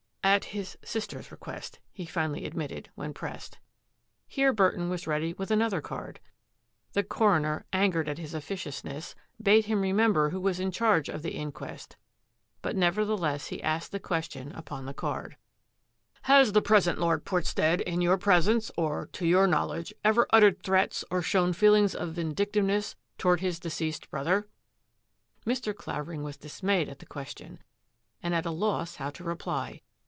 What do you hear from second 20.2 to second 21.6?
uttered threats or shown